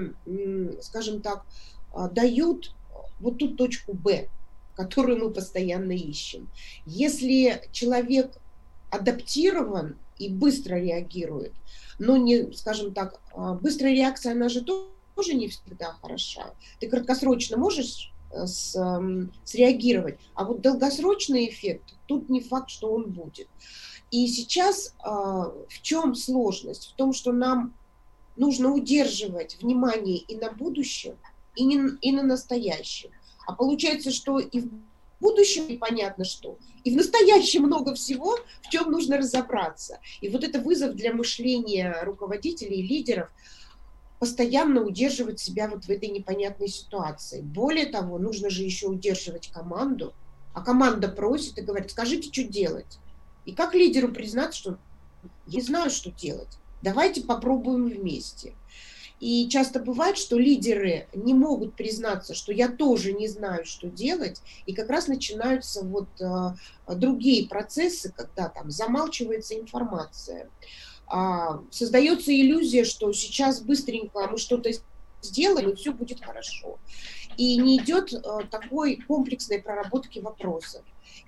скажем 0.81 1.21
так, 1.23 1.45
а, 1.93 2.09
дают 2.09 2.75
вот 3.21 3.39
ту 3.39 3.55
точку 3.55 3.93
Б, 3.95 4.29
которую 4.75 5.19
мы 5.19 5.31
постоянно 5.31 5.93
ищем. 5.93 6.49
Если 6.87 7.63
человек 7.71 8.37
адаптирован 8.91 9.97
и 10.19 10.29
быстро 10.29 10.77
реагирует, 10.77 11.53
но 11.99 12.17
не, 12.17 12.53
скажем 12.53 12.93
так, 12.93 13.21
а, 13.33 13.55
быстрая 13.55 13.95
реакция, 13.95 14.33
она 14.33 14.49
же 14.49 14.63
тоже 14.63 15.35
не 15.35 15.49
всегда 15.49 15.93
хороша. 16.01 16.55
Ты 16.81 16.89
краткосрочно 16.89 17.57
можешь 17.57 18.13
э, 18.33 18.47
с, 18.47 18.73
среагировать. 19.45 20.19
А 20.35 20.45
вот 20.45 20.63
долгосрочный 20.63 21.49
эффект, 21.49 21.95
тут 22.07 22.29
не 22.29 22.41
факт, 22.41 22.71
что 22.71 22.93
он 22.93 23.11
будет. 23.11 23.49
И 24.13 24.29
сейчас 24.29 24.95
в 25.03 25.83
чем 25.83 26.15
сложность? 26.15 26.93
В 26.93 26.97
том, 26.97 27.13
что 27.13 27.33
нам 27.33 27.75
нужно 28.37 28.73
удерживать 28.73 29.57
внимание 29.61 30.19
и 30.19 30.37
на 30.37 30.53
будущем, 30.53 31.17
и, 31.57 31.65
не, 31.65 31.81
и 32.01 32.13
на 32.13 32.23
настоящем. 32.23 33.11
А 33.47 33.55
получается, 33.55 34.11
что 34.11 34.39
и 34.39 34.61
в 34.61 34.69
будущем 35.21 35.67
непонятно 35.67 36.25
что, 36.25 36.59
и 36.85 36.91
в 36.93 36.97
настоящем 36.97 37.63
много 37.63 37.95
всего, 37.95 38.37
в 38.63 38.69
чем 38.69 38.91
нужно 38.91 39.17
разобраться. 39.17 39.99
И 40.21 40.29
вот 40.29 40.45
это 40.45 40.61
вызов 40.61 40.95
для 40.95 41.15
мышления 41.15 42.03
руководителей 42.03 42.81
и 42.81 42.87
лидеров 42.87 43.31
постоянно 44.19 44.83
удерживать 44.83 45.41
себя 45.41 45.69
вот 45.69 45.85
в 45.85 45.91
этой 45.91 46.09
непонятной 46.09 46.69
ситуации. 46.69 47.41
Более 47.41 47.87
того, 47.87 48.19
нужно 48.19 48.51
же 48.51 48.63
еще 48.63 48.89
удерживать 48.89 49.49
команду, 49.49 50.13
а 50.53 50.63
команда 50.63 51.09
просит 51.09 51.59
и 51.59 51.63
говорит, 51.63 51.91
скажите, 51.91 52.31
что 52.33 52.45
делать. 52.45 52.99
И 53.45 53.53
как 53.53 53.75
лидеру 53.75 54.13
признаться, 54.13 54.59
что 54.59 54.79
не 55.47 55.61
знаю, 55.61 55.91
что 55.91 56.11
делать. 56.11 56.59
Давайте 56.83 57.23
попробуем 57.23 57.89
вместе. 57.89 58.55
И 59.21 59.49
часто 59.49 59.79
бывает, 59.79 60.19
что 60.19 60.37
лидеры 60.37 61.07
не 61.15 61.33
могут 61.33 61.77
признаться, 61.77 62.35
что 62.35 62.53
я 62.53 62.69
тоже 62.69 63.13
не 63.13 63.29
знаю, 63.29 63.65
что 63.65 63.89
делать, 63.89 64.43
и 64.67 64.75
как 64.75 64.91
раз 64.91 65.07
начинаются 65.07 65.85
вот 65.85 66.09
а, 66.21 66.57
другие 66.89 67.47
процессы, 67.47 68.13
когда 68.17 68.49
там 68.49 68.73
замалчивается 68.73 69.55
информация, 69.55 70.51
а, 71.07 71.63
создается 71.71 72.35
иллюзия, 72.35 72.85
что 72.85 73.13
сейчас 73.13 73.61
быстренько 73.61 74.27
мы 74.27 74.39
что-то 74.39 74.71
сделаем, 75.21 75.71
и 75.71 75.77
все 75.77 75.93
будет 75.93 76.21
хорошо. 76.21 76.81
И 77.37 77.59
не 77.59 77.79
идет 77.79 78.13
а, 78.13 78.43
такой 78.51 78.97
комплексной 79.07 79.63
проработки 79.63 80.19
вопросов. 80.19 80.83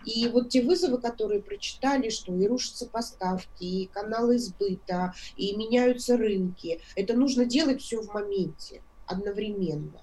И 0.05 0.29
вот 0.29 0.51
те 0.51 0.63
вызовы, 0.63 0.99
которые 0.99 1.43
прочитали, 1.43 2.11
что 2.11 2.35
и 2.35 2.47
рушатся 2.47 2.87
поставки, 2.87 3.65
и 3.65 3.87
каналы 3.87 4.39
сбыта, 4.39 5.15
и 5.37 5.57
меняются 5.57 6.17
рынки, 6.17 6.81
это 6.97 7.15
нужно 7.15 7.45
делать 7.45 7.81
все 7.81 8.01
в 8.01 8.13
моменте, 8.13 8.83
одновременно. 9.07 10.01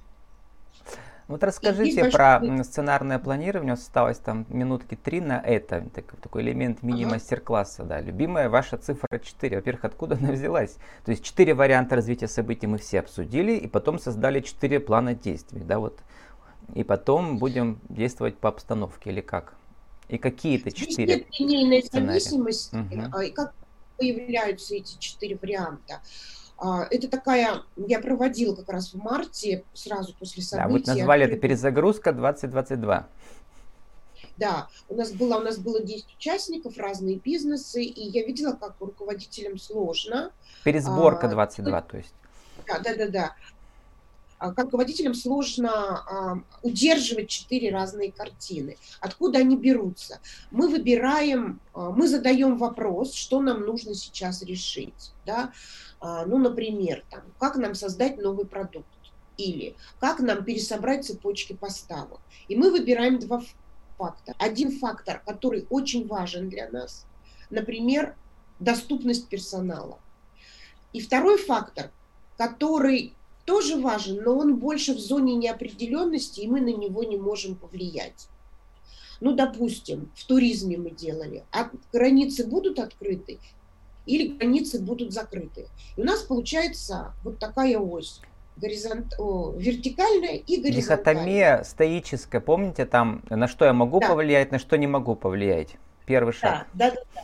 Вот 1.31 1.45
расскажите 1.45 2.09
про 2.09 2.41
сценарное 2.65 3.17
планирование. 3.17 3.73
Осталось 3.73 4.17
там 4.17 4.45
минутки 4.49 4.95
три 4.95 5.21
на 5.21 5.39
это. 5.39 5.85
Так, 5.95 6.13
такой 6.21 6.41
элемент 6.41 6.83
мини-мастер-класса. 6.83 7.83
Да. 7.83 8.01
Любимая 8.01 8.49
ваша 8.49 8.77
цифра 8.77 9.17
4. 9.17 9.55
Во-первых, 9.55 9.85
откуда 9.85 10.17
она 10.17 10.31
взялась? 10.33 10.75
То 11.05 11.11
есть 11.11 11.23
четыре 11.23 11.53
варианта 11.53 11.95
развития 11.95 12.27
событий 12.27 12.67
мы 12.67 12.77
все 12.79 12.99
обсудили, 12.99 13.53
и 13.53 13.67
потом 13.67 13.97
создали 13.97 14.41
четыре 14.41 14.81
плана 14.81 15.15
действий. 15.15 15.61
Да, 15.61 15.79
вот. 15.79 15.99
И 16.73 16.83
потом 16.83 17.37
будем 17.37 17.79
действовать 17.87 18.37
по 18.37 18.49
обстановке 18.49 19.09
или 19.09 19.21
как? 19.21 19.53
И 20.11 20.17
какие-то 20.17 20.71
четыре 20.71 21.15
Нет 21.15 21.27
линейной 21.39 21.83
зависимости, 21.89 22.75
угу. 22.75 23.21
и 23.21 23.31
как 23.31 23.53
появляются 23.97 24.75
эти 24.75 24.97
четыре 24.99 25.37
варианта. 25.41 26.01
А, 26.57 26.85
это 26.91 27.07
такая, 27.07 27.63
я 27.77 27.99
проводила 27.99 28.53
как 28.53 28.69
раз 28.69 28.93
в 28.93 28.97
марте, 28.97 29.63
сразу 29.73 30.13
после 30.13 30.43
событий. 30.43 30.85
Да, 30.85 30.91
вы 30.91 30.99
назвали 30.99 31.25
это 31.25 31.37
перезагрузка 31.37 32.11
2022. 32.11 33.07
Да, 34.35 34.67
у 34.89 34.95
нас 34.95 35.13
было, 35.13 35.37
у 35.37 35.41
нас 35.41 35.57
было 35.57 35.81
10 35.81 36.15
участников, 36.17 36.77
разные 36.77 37.17
бизнесы, 37.17 37.83
и 37.83 38.09
я 38.09 38.25
видела, 38.25 38.53
как 38.53 38.75
руководителям 38.81 39.57
сложно. 39.57 40.31
Пересборка 40.65 41.29
22, 41.29 41.77
а, 41.77 41.81
то 41.81 41.97
есть. 41.97 42.13
Да, 42.67 42.79
да, 42.79 42.95
да, 42.95 43.07
да. 43.07 43.35
А, 44.41 44.51
как 44.53 44.65
руководителям 44.65 45.13
сложно 45.13 45.69
а, 45.69 46.43
удерживать 46.63 47.29
четыре 47.29 47.71
разные 47.71 48.11
картины. 48.11 48.75
Откуда 48.99 49.37
они 49.37 49.55
берутся? 49.55 50.19
Мы 50.49 50.67
выбираем, 50.67 51.61
а, 51.75 51.91
мы 51.91 52.07
задаем 52.07 52.57
вопрос, 52.57 53.13
что 53.13 53.39
нам 53.39 53.61
нужно 53.61 53.93
сейчас 53.93 54.41
решить. 54.41 55.13
Да? 55.25 55.53
Ну, 56.01 56.39
например, 56.39 57.05
там, 57.11 57.21
как 57.37 57.57
нам 57.57 57.75
создать 57.75 58.17
новый 58.17 58.47
продукт 58.47 58.87
или 59.37 59.75
как 59.99 60.19
нам 60.19 60.43
пересобрать 60.43 61.05
цепочки 61.05 61.53
поставок. 61.53 62.19
И 62.47 62.55
мы 62.55 62.71
выбираем 62.71 63.19
два 63.19 63.43
фактора. 63.99 64.35
Один 64.39 64.79
фактор, 64.79 65.21
который 65.23 65.67
очень 65.69 66.07
важен 66.07 66.49
для 66.49 66.67
нас, 66.71 67.05
например, 67.51 68.15
доступность 68.59 69.29
персонала. 69.29 69.99
И 70.91 71.01
второй 71.01 71.37
фактор, 71.37 71.91
который 72.35 73.13
тоже 73.45 73.77
важен, 73.77 74.21
но 74.23 74.37
он 74.37 74.57
больше 74.57 74.93
в 74.93 74.99
зоне 74.99 75.35
неопределенности, 75.35 76.41
и 76.41 76.47
мы 76.47 76.61
на 76.61 76.73
него 76.73 77.03
не 77.03 77.17
можем 77.17 77.55
повлиять. 77.55 78.27
Ну, 79.19 79.33
допустим, 79.33 80.11
в 80.15 80.25
туризме 80.25 80.77
мы 80.77 80.91
делали, 80.91 81.43
а 81.51 81.69
границы 81.93 82.47
будут 82.47 82.79
открыты 82.79 83.39
или 84.05 84.29
границы 84.29 84.81
будут 84.81 85.13
закрыты. 85.13 85.67
И 85.95 86.01
у 86.01 86.03
нас 86.03 86.23
получается 86.23 87.13
вот 87.23 87.39
такая 87.39 87.77
ось 87.77 88.21
горизонт... 88.57 89.13
О, 89.19 89.53
вертикальная 89.57 90.35
и 90.35 90.57
горизонтальная. 90.61 90.73
Дихотомия 90.73 91.63
стоическая. 91.63 92.41
Помните 92.41 92.85
там, 92.85 93.23
на 93.29 93.47
что 93.47 93.65
я 93.65 93.73
могу 93.73 93.99
да. 93.99 94.09
повлиять, 94.09 94.51
на 94.51 94.59
что 94.59 94.77
не 94.77 94.87
могу 94.87 95.15
повлиять? 95.15 95.75
Первый 96.05 96.33
шаг. 96.33 96.67
Да, 96.73 96.89
да, 96.89 96.95
да. 96.95 97.01
да. 97.15 97.21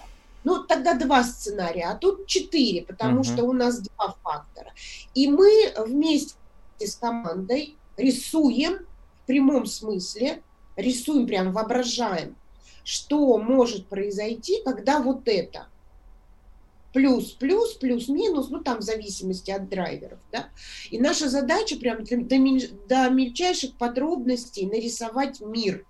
Ну, 0.48 0.63
тогда 0.63 0.94
два 0.94 1.25
сценария, 1.25 1.89
а 1.89 1.96
тут 1.96 2.25
четыре, 2.25 2.84
потому 2.84 3.18
угу. 3.18 3.24
что 3.25 3.44
у 3.44 3.51
нас 3.51 3.82
два 3.82 4.16
фактора. 4.24 4.72
И 5.13 5.27
мы 5.27 5.74
вместе 5.77 6.38
с 6.80 6.96
командой 6.96 7.75
рисуем 7.98 8.86
в 9.22 9.25
прямом 9.27 9.66
смысле, 9.66 10.42
рисуем, 10.77 11.27
прям 11.27 11.51
воображаем, 11.51 12.38
что 12.86 13.38
может 13.38 13.88
произойти, 13.88 14.62
когда 14.63 15.01
вот 15.01 15.24
это 15.27 15.68
плюс, 16.94 17.32
плюс, 17.32 17.74
плюс, 17.74 18.08
минус, 18.08 18.48
ну 18.48 18.63
там 18.63 18.80
в 18.80 18.84
зависимости 18.84 19.51
от 19.51 19.68
драйверов, 19.68 20.20
да. 20.32 20.48
И 20.89 20.98
наша 20.98 21.27
задача 21.27 21.75
прям 21.75 22.06
до, 22.06 22.38
до 22.88 23.10
мельчайших 23.10 23.75
подробностей 23.77 24.66
нарисовать 24.66 25.42
мир. 25.42 25.86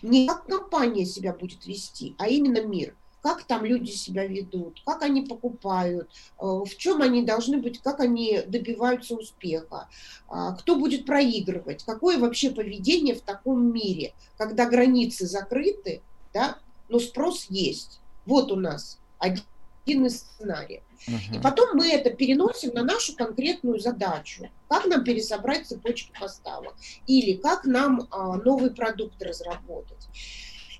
Не 0.00 0.26
как 0.26 0.46
компания 0.46 1.04
себя 1.04 1.34
будет 1.34 1.66
вести, 1.66 2.14
а 2.16 2.28
именно 2.28 2.62
мир 2.64 2.96
как 3.22 3.44
там 3.44 3.64
люди 3.64 3.90
себя 3.90 4.26
ведут, 4.26 4.82
как 4.84 5.02
они 5.02 5.22
покупают, 5.22 6.10
э, 6.38 6.44
в 6.44 6.76
чем 6.76 7.02
они 7.02 7.22
должны 7.22 7.58
быть, 7.58 7.80
как 7.80 8.00
они 8.00 8.42
добиваются 8.46 9.14
успеха, 9.14 9.88
а, 10.28 10.52
кто 10.52 10.76
будет 10.76 11.06
проигрывать, 11.06 11.84
какое 11.84 12.18
вообще 12.18 12.50
поведение 12.50 13.14
в 13.14 13.22
таком 13.22 13.72
мире, 13.72 14.12
когда 14.36 14.68
границы 14.68 15.26
закрыты, 15.26 16.02
да, 16.34 16.58
но 16.88 16.98
спрос 16.98 17.46
есть. 17.48 18.00
Вот 18.26 18.50
у 18.50 18.56
нас 18.56 18.98
один 19.18 20.06
из 20.06 20.20
сценариев. 20.20 20.82
Uh-huh. 21.08 21.36
И 21.36 21.40
потом 21.40 21.76
мы 21.76 21.88
это 21.88 22.10
переносим 22.10 22.74
на 22.74 22.84
нашу 22.84 23.16
конкретную 23.16 23.80
задачу. 23.80 24.48
Как 24.68 24.86
нам 24.86 25.02
пересобрать 25.02 25.66
цепочки 25.66 26.12
поставок? 26.18 26.74
Или 27.06 27.34
как 27.34 27.64
нам 27.64 28.06
а, 28.10 28.36
новый 28.36 28.70
продукт 28.70 29.20
разработать? 29.22 30.08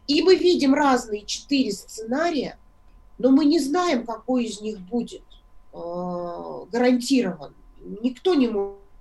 И 0.07 0.23
мы 0.23 0.37
видим 0.37 0.75
разные 0.75 1.25
четыре 1.25 1.73
сценария, 1.73 2.59
но 3.19 3.31
мы 3.31 3.45
не 3.45 3.61
знаем, 3.61 4.05
какой 4.05 4.45
из 4.45 4.61
них 4.61 4.81
будет 4.81 5.23
э, 5.73 6.65
гарантирован. 6.73 7.55
Никто 8.03 8.35
не 8.35 8.49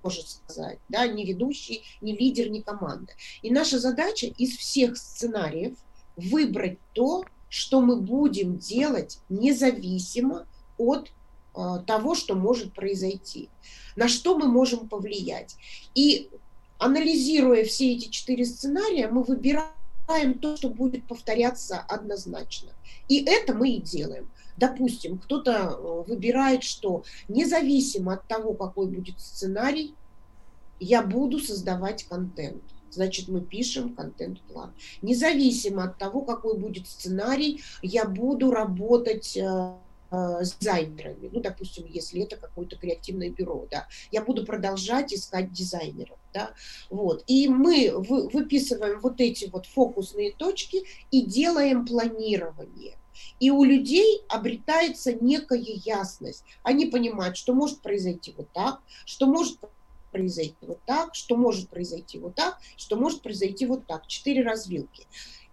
может 0.02 0.28
сказать, 0.28 0.78
да, 0.88 1.06
ни 1.06 1.24
ведущий, 1.24 1.82
ни 2.00 2.12
лидер, 2.12 2.50
ни 2.50 2.60
команда. 2.60 3.12
И 3.42 3.50
наша 3.50 3.78
задача 3.78 4.26
из 4.26 4.56
всех 4.56 4.96
сценариев 4.96 5.76
выбрать 6.16 6.78
то, 6.92 7.24
что 7.48 7.80
мы 7.80 7.96
будем 7.96 8.58
делать 8.58 9.18
независимо 9.28 10.46
от 10.78 11.10
э, 11.54 11.78
того, 11.86 12.14
что 12.14 12.34
может 12.34 12.74
произойти, 12.74 13.48
на 13.96 14.08
что 14.08 14.38
мы 14.38 14.46
можем 14.46 14.88
повлиять. 14.88 15.56
И 15.94 16.30
анализируя 16.78 17.64
все 17.64 17.92
эти 17.92 18.08
четыре 18.08 18.44
сценария, 18.44 19.08
мы 19.08 19.22
выбираем 19.22 19.81
выбираем 20.06 20.38
то, 20.38 20.56
что 20.56 20.68
будет 20.68 21.06
повторяться 21.06 21.80
однозначно. 21.88 22.70
И 23.08 23.24
это 23.24 23.54
мы 23.54 23.70
и 23.70 23.80
делаем. 23.80 24.30
Допустим, 24.56 25.18
кто-то 25.18 25.52
э, 25.52 26.04
выбирает, 26.08 26.62
что 26.62 27.04
независимо 27.28 28.14
от 28.14 28.28
того, 28.28 28.54
какой 28.54 28.88
будет 28.88 29.20
сценарий, 29.20 29.94
я 30.78 31.02
буду 31.02 31.38
создавать 31.38 32.04
контент. 32.04 32.62
Значит, 32.90 33.28
мы 33.28 33.40
пишем 33.40 33.94
контент-план. 33.94 34.74
Независимо 35.00 35.84
от 35.84 35.98
того, 35.98 36.22
какой 36.22 36.58
будет 36.58 36.86
сценарий, 36.86 37.62
я 37.80 38.04
буду 38.04 38.50
работать 38.50 39.36
э, 39.36 39.74
дизайнерами, 40.12 41.30
ну, 41.32 41.40
допустим, 41.40 41.86
если 41.86 42.22
это 42.22 42.36
какое-то 42.36 42.76
креативное 42.76 43.30
бюро, 43.30 43.66
да, 43.70 43.86
я 44.10 44.22
буду 44.22 44.44
продолжать 44.44 45.12
искать 45.14 45.52
дизайнеров, 45.52 46.18
да, 46.34 46.52
вот, 46.90 47.24
и 47.26 47.48
мы 47.48 47.92
вы, 47.96 48.28
выписываем 48.28 49.00
вот 49.00 49.20
эти 49.20 49.46
вот 49.46 49.66
фокусные 49.66 50.32
точки 50.32 50.82
и 51.10 51.22
делаем 51.22 51.86
планирование. 51.86 52.96
И 53.40 53.50
у 53.50 53.62
людей 53.62 54.22
обретается 54.28 55.12
некая 55.12 55.58
ясность. 55.60 56.44
Они 56.62 56.86
понимают, 56.86 57.36
что 57.36 57.52
может 57.52 57.80
произойти 57.80 58.34
вот 58.36 58.48
так, 58.52 58.80
что 59.04 59.26
может 59.26 59.58
произойти 60.10 60.56
вот 60.62 60.80
так, 60.86 61.14
что 61.14 61.36
может 61.36 61.68
произойти 61.68 62.18
вот 62.18 62.34
так, 62.34 62.58
что 62.76 62.96
может 62.96 63.22
произойти 63.22 63.66
вот 63.66 63.86
так. 63.86 64.06
Четыре 64.06 64.42
развилки. 64.42 65.06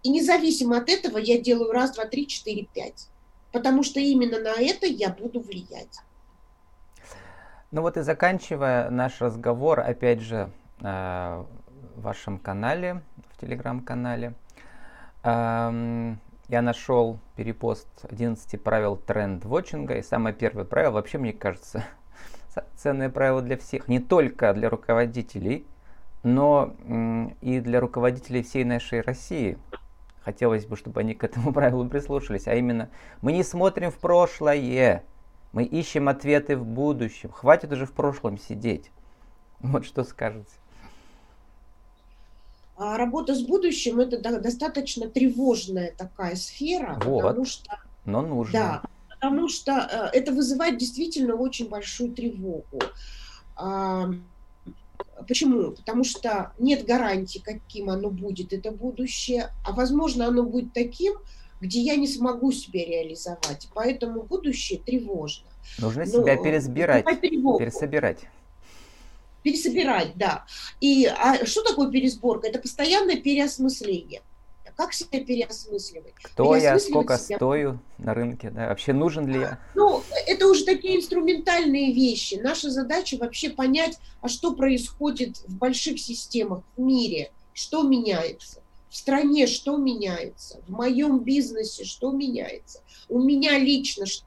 И 0.03 0.09
независимо 0.09 0.77
от 0.77 0.89
этого 0.89 1.17
я 1.17 1.39
делаю 1.39 1.71
раз, 1.71 1.95
два, 1.95 2.05
три, 2.05 2.27
четыре, 2.27 2.67
пять. 2.73 3.09
Потому 3.51 3.83
что 3.83 3.99
именно 3.99 4.39
на 4.39 4.61
это 4.61 4.85
я 4.85 5.09
буду 5.09 5.39
влиять. 5.39 5.99
Ну 7.71 7.81
вот 7.81 7.97
и 7.97 8.01
заканчивая 8.01 8.89
наш 8.89 9.21
разговор, 9.21 9.79
опять 9.79 10.21
же, 10.21 10.51
э, 10.81 11.43
в 11.95 12.01
вашем 12.01 12.39
канале, 12.39 13.03
в 13.31 13.39
телеграм-канале, 13.39 14.33
эм, 15.23 16.19
я 16.47 16.61
нашел 16.63 17.19
перепост 17.35 17.87
11 18.09 18.61
правил 18.61 18.97
тренд-вотчинга, 18.97 19.97
и 19.97 20.01
самое 20.01 20.33
первое 20.33 20.65
правило, 20.65 20.93
вообще, 20.93 21.19
мне 21.19 21.31
кажется, 21.31 21.83
ценное 22.75 23.09
правило 23.09 23.41
для 23.41 23.57
всех, 23.57 23.87
не 23.87 23.99
только 23.99 24.53
для 24.53 24.69
руководителей, 24.69 25.67
но 26.23 26.73
и 27.41 27.59
для 27.59 27.79
руководителей 27.79 28.41
всей 28.43 28.63
нашей 28.63 29.01
России. 29.01 29.57
Хотелось 30.21 30.65
бы, 30.65 30.75
чтобы 30.75 30.99
они 31.01 31.13
к 31.13 31.23
этому 31.23 31.53
правилу 31.53 31.87
прислушались, 31.87 32.47
а 32.47 32.55
именно, 32.55 32.89
мы 33.21 33.33
не 33.33 33.43
смотрим 33.43 33.91
в 33.91 33.97
прошлое, 33.97 35.03
мы 35.51 35.63
ищем 35.63 36.09
ответы 36.09 36.55
в 36.55 36.65
будущем. 36.65 37.31
Хватит 37.31 37.71
уже 37.71 37.85
в 37.85 37.93
прошлом 37.93 38.37
сидеть. 38.37 38.91
Вот 39.59 39.85
что 39.85 40.03
скажете. 40.03 40.51
А 42.77 42.97
работа 42.97 43.35
с 43.35 43.41
будущим 43.41 43.99
это 43.99 44.39
достаточно 44.39 45.09
тревожная 45.09 45.93
такая 45.97 46.35
сфера, 46.37 46.97
вот. 47.03 47.23
потому 47.23 47.43
что, 47.43 47.77
но 48.05 48.21
нужно. 48.21 48.53
Да, 48.53 48.81
потому 49.09 49.49
что 49.49 49.71
э, 50.13 50.17
это 50.17 50.31
вызывает 50.31 50.77
действительно 50.77 51.35
очень 51.35 51.67
большую 51.67 52.13
тревогу. 52.13 52.79
Почему? 55.27 55.71
Потому 55.71 56.03
что 56.03 56.53
нет 56.59 56.85
гарантии, 56.85 57.39
каким 57.39 57.89
оно 57.89 58.09
будет, 58.09 58.53
это 58.53 58.71
будущее, 58.71 59.51
а 59.65 59.71
возможно 59.73 60.27
оно 60.27 60.43
будет 60.43 60.73
таким, 60.73 61.15
где 61.61 61.81
я 61.81 61.95
не 61.95 62.07
смогу 62.07 62.51
себя 62.51 62.85
реализовать. 62.85 63.67
Поэтому 63.73 64.23
будущее 64.23 64.79
тревожно. 64.79 65.47
Нужно 65.77 66.05
Но, 66.05 66.23
себя 66.23 66.37
пересбирать, 66.37 67.05
пересобирать. 67.21 68.19
Пересобирать, 69.43 70.13
да. 70.15 70.45
И 70.81 71.05
а 71.05 71.45
что 71.45 71.63
такое 71.63 71.89
пересборка? 71.89 72.47
Это 72.47 72.59
постоянное 72.59 73.17
переосмысление. 73.17 74.21
Как 74.79 74.93
себя 74.93 75.19
переосмысливать? 75.19 76.13
Кто 76.21 76.55
я, 76.55 76.79
сколько 76.79 77.17
себя... 77.17 77.35
стою 77.35 77.79
на 77.97 78.13
рынке, 78.13 78.49
да? 78.49 78.69
Вообще 78.69 78.93
нужен 78.93 79.27
ли 79.27 79.41
я? 79.41 79.59
Ну, 79.75 80.01
это 80.25 80.47
уже 80.47 80.63
такие 80.63 80.95
инструментальные 80.95 81.91
вещи. 81.91 82.35
Наша 82.41 82.69
задача 82.69 83.17
вообще 83.17 83.49
понять, 83.49 83.99
а 84.21 84.29
что 84.29 84.55
происходит 84.55 85.39
в 85.45 85.57
больших 85.57 85.99
системах, 85.99 86.63
в 86.77 86.81
мире, 86.81 87.33
что 87.53 87.83
меняется 87.83 88.61
в 88.89 88.95
стране 88.95 89.47
что 89.47 89.77
меняется, 89.77 90.61
в 90.67 90.71
моем 90.71 91.19
бизнесе 91.19 91.83
что 91.83 92.11
меняется, 92.11 92.81
у 93.07 93.21
меня 93.21 93.57
лично 93.59 94.05
что 94.05 94.25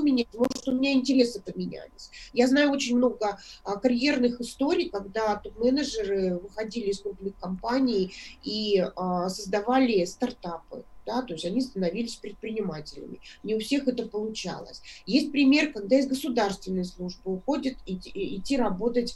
меняется, 0.00 0.38
может, 0.38 0.68
у 0.68 0.72
меня 0.72 0.92
интересы 0.92 1.40
поменялись. 1.40 2.10
Я 2.32 2.46
знаю 2.48 2.70
очень 2.70 2.96
много 2.96 3.38
а, 3.64 3.76
карьерных 3.76 4.40
историй, 4.40 4.90
когда 4.90 5.36
топ-менеджеры 5.36 6.38
выходили 6.38 6.90
из 6.90 7.00
крупных 7.00 7.36
компаний 7.38 8.12
и 8.42 8.84
а, 8.96 9.28
создавали 9.28 10.04
стартапы. 10.04 10.84
Да, 11.06 11.22
то 11.22 11.34
есть 11.34 11.44
они 11.44 11.60
становились 11.60 12.16
предпринимателями. 12.16 13.20
Не 13.44 13.54
у 13.54 13.60
всех 13.60 13.86
это 13.86 14.08
получалось. 14.08 14.82
Есть 15.06 15.30
пример, 15.30 15.72
когда 15.72 15.96
из 16.00 16.08
государственной 16.08 16.84
службы 16.84 17.34
уходит 17.34 17.78
идти, 17.86 18.10
идти 18.36 18.56
работать 18.56 19.14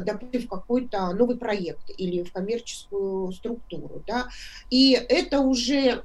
допустим, 0.00 0.42
в 0.42 0.48
какой-то 0.48 1.12
новый 1.12 1.36
проект 1.36 1.90
или 1.98 2.22
в 2.22 2.32
коммерческую 2.32 3.32
структуру. 3.32 4.02
Да? 4.06 4.28
И 4.70 4.92
это 4.92 5.40
уже 5.40 6.04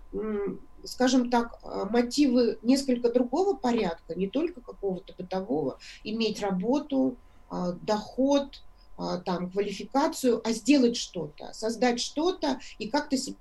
скажем 0.88 1.30
так, 1.30 1.60
э, 1.64 1.86
мотивы 1.90 2.58
несколько 2.62 3.12
другого 3.12 3.56
порядка, 3.56 4.16
не 4.16 4.28
только 4.28 4.62
какого-то 4.62 5.14
бытового, 5.18 5.80
иметь 6.04 6.42
работу, 6.42 7.16
а, 7.50 7.72
доход, 7.74 8.62
а, 8.98 9.18
там, 9.20 9.50
квалификацию, 9.50 10.42
а 10.44 10.52
сделать 10.52 10.98
что-то, 10.98 11.54
создать 11.54 12.00
что-то 12.00 12.60
и 12.78 12.90
как-то 12.90 13.16
себя 13.16 13.38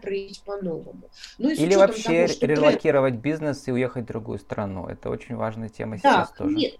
проявить 0.00 0.40
по-новому. 0.40 1.10
Ну, 1.38 1.50
Или 1.50 1.74
вообще 1.74 2.26
того, 2.26 2.52
релокировать 2.52 3.12
тренд... 3.12 3.22
бизнес 3.22 3.68
и 3.68 3.72
уехать 3.72 4.04
в 4.04 4.06
другую 4.08 4.38
страну. 4.38 4.86
Это 4.86 5.10
очень 5.10 5.36
важная 5.36 5.68
тема 5.68 5.98
да, 6.02 6.24
сейчас 6.24 6.36
тоже. 6.36 6.56
Нет, 6.56 6.76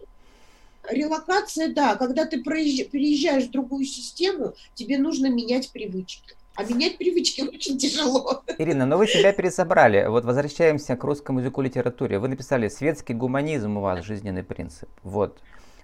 релокация, 0.90 1.72
да, 1.72 1.96
когда 1.96 2.24
ты 2.24 2.42
переезжаешь 2.42 3.44
в 3.44 3.50
другую 3.50 3.84
систему, 3.84 4.54
тебе 4.74 4.98
нужно 4.98 5.28
менять 5.28 5.70
привычки. 5.70 6.34
А 6.56 6.64
менять 6.64 6.96
привычки 6.96 7.42
очень 7.42 7.78
тяжело. 7.78 8.42
Ирина, 8.58 8.86
но 8.86 8.96
вы 8.96 9.06
себя 9.06 9.32
пересобрали. 9.32 10.06
Вот 10.06 10.24
возвращаемся 10.24 10.96
к 10.96 11.04
русскому 11.04 11.40
языку 11.40 11.60
литературе. 11.60 12.18
Вы 12.18 12.28
написали 12.28 12.68
«Светский 12.68 13.14
гуманизм 13.14 13.76
у 13.76 13.80
вас 13.82 14.04
жизненный 14.04 14.42
принцип». 14.42 14.88
Вот. 15.02 15.38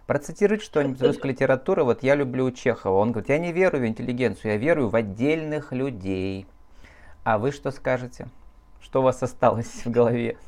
Процитируйте 0.06 0.64
что-нибудь 0.64 0.98
из 0.98 1.02
русской 1.02 1.28
литературы. 1.28 1.84
Вот 1.84 2.02
я 2.02 2.14
люблю 2.14 2.50
Чехова. 2.50 2.98
Он 2.98 3.12
говорит, 3.12 3.28
я 3.28 3.38
не 3.38 3.52
верую 3.52 3.82
в 3.82 3.86
интеллигенцию, 3.86 4.52
я 4.52 4.56
верую 4.56 4.88
в 4.88 4.96
отдельных 4.96 5.72
людей. 5.72 6.46
А 7.22 7.38
вы 7.38 7.52
что 7.52 7.70
скажете? 7.70 8.28
Что 8.80 9.00
у 9.00 9.02
вас 9.04 9.22
осталось 9.22 9.84
в 9.84 9.90
голове? 9.90 10.38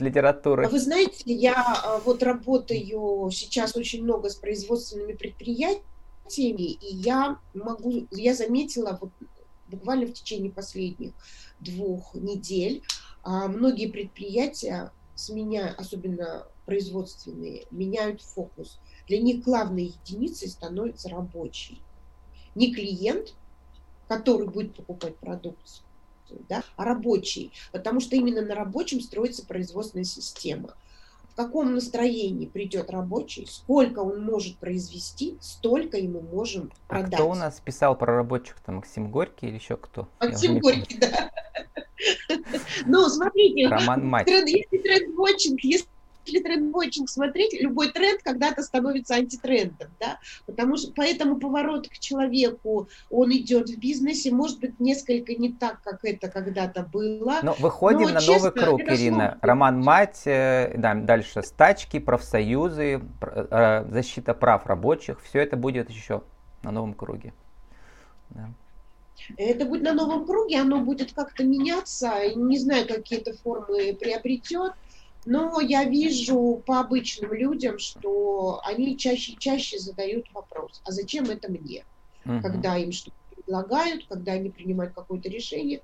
литературы? 0.00 0.68
Вы 0.68 0.80
знаете, 0.80 1.22
я 1.26 1.54
а, 1.84 1.98
вот 2.04 2.22
работаю 2.22 3.30
сейчас 3.30 3.76
очень 3.76 4.02
много 4.02 4.30
с 4.30 4.34
производственными 4.36 5.12
предприятиями, 5.12 5.82
и 6.72 6.94
я 6.94 7.38
могу, 7.54 8.06
я 8.10 8.34
заметила 8.34 8.98
вот 9.00 9.10
буквально 9.70 10.06
в 10.06 10.12
течение 10.12 10.50
последних 10.50 11.12
двух 11.60 12.14
недель, 12.14 12.82
а, 13.22 13.48
многие 13.48 13.86
предприятия 13.86 14.92
сменяют, 15.14 15.78
особенно 15.78 16.46
производственные, 16.66 17.66
меняют 17.70 18.22
фокус. 18.22 18.80
Для 19.06 19.20
них 19.20 19.42
главной 19.44 19.94
единицей 20.04 20.48
становится 20.48 21.08
рабочий. 21.08 21.82
Не 22.54 22.74
клиент, 22.74 23.34
который 24.08 24.48
будет 24.48 24.74
покупать 24.74 25.16
продукцию, 25.16 25.84
да, 26.48 26.62
а 26.76 26.84
рабочий, 26.84 27.52
потому 27.72 28.00
что 28.00 28.16
именно 28.16 28.42
на 28.42 28.54
рабочем 28.54 29.00
строится 29.00 29.44
производственная 29.44 30.04
система. 30.04 30.74
В 31.32 31.36
каком 31.36 31.74
настроении 31.74 32.46
придет 32.46 32.90
рабочий, 32.90 33.46
сколько 33.46 34.00
он 34.00 34.24
может 34.24 34.58
произвести, 34.58 35.38
столько 35.40 35.96
ему 35.96 36.20
можем 36.20 36.70
продать. 36.88 37.14
А 37.14 37.16
кто 37.16 37.30
у 37.30 37.34
нас 37.34 37.60
писал 37.60 37.96
про 37.96 38.16
рабочих? 38.16 38.56
Там 38.60 38.76
Максим 38.76 39.10
Горький 39.10 39.48
или 39.48 39.54
еще 39.54 39.76
кто? 39.76 40.08
Максим 40.20 40.58
Горький, 40.58 40.98
да. 40.98 41.30
Ну, 42.86 43.08
смотрите, 43.08 43.68
Роман 43.68 44.06
Мать. 44.06 44.26
Если 44.26 44.78
тренд-вотчинг, 44.78 45.60
если 45.60 45.86
если 46.30 46.42
тренд-вотчинг 46.42 47.08
смотреть, 47.08 47.60
любой 47.60 47.90
тренд 47.92 48.22
когда-то 48.22 48.62
становится 48.62 49.14
антитрендом, 49.14 49.88
да, 49.98 50.18
потому 50.46 50.76
что 50.76 50.92
поэтому 50.94 51.38
поворот 51.38 51.88
к 51.88 51.98
человеку, 51.98 52.88
он 53.10 53.32
идет 53.32 53.68
в 53.68 53.78
бизнесе, 53.78 54.30
может 54.30 54.60
быть, 54.60 54.78
несколько 54.80 55.34
не 55.34 55.52
так, 55.52 55.82
как 55.82 56.04
это 56.04 56.28
когда-то 56.28 56.82
было. 56.82 57.38
Но 57.42 57.54
выходим 57.58 58.08
но, 58.08 58.14
на 58.14 58.20
честно, 58.20 58.50
новый 58.50 58.52
круг, 58.52 58.80
Ирина. 58.82 59.38
Роман 59.42 59.80
Мать, 59.80 60.22
э, 60.24 60.74
да, 60.76 60.94
дальше 60.94 61.42
стачки, 61.42 61.98
профсоюзы, 61.98 63.02
защита 63.88 64.34
прав 64.34 64.66
рабочих, 64.66 65.20
все 65.22 65.40
это 65.40 65.56
будет 65.56 65.90
еще 65.90 66.22
на 66.62 66.70
новом 66.70 66.94
круге. 66.94 67.32
Да. 68.30 68.48
Это 69.36 69.64
будет 69.64 69.82
на 69.82 69.92
новом 69.92 70.26
круге, 70.26 70.60
оно 70.60 70.80
будет 70.80 71.12
как-то 71.12 71.44
меняться, 71.44 72.12
не 72.34 72.58
знаю, 72.58 72.86
какие 72.86 73.20
это 73.20 73.36
формы 73.36 73.94
приобретет. 73.94 74.72
Но 75.26 75.60
я 75.60 75.84
вижу 75.84 76.62
по 76.66 76.80
обычным 76.80 77.32
людям, 77.32 77.78
что 77.78 78.60
они 78.64 78.96
чаще 78.96 79.32
и 79.32 79.38
чаще 79.38 79.78
задают 79.78 80.32
вопрос, 80.32 80.80
а 80.84 80.92
зачем 80.92 81.24
это 81.24 81.50
мне? 81.50 81.84
Угу. 82.24 82.40
Когда 82.42 82.76
им 82.76 82.92
что-то 82.92 83.16
предлагают, 83.34 84.06
когда 84.06 84.32
они 84.32 84.50
принимают 84.50 84.94
какое-то 84.94 85.28
решение. 85.28 85.82